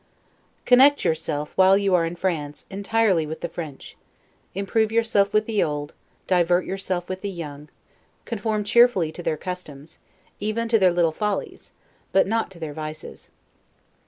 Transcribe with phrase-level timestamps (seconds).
[0.65, 3.95] Connect yourself, while you are in France, entirely with the French;
[4.55, 5.93] improve yourself with the old,
[6.25, 7.69] divert yourself with the young;
[8.25, 9.99] conform cheerfully to their customs,
[10.39, 11.71] even to their little follies,
[12.11, 13.29] but not to their vices.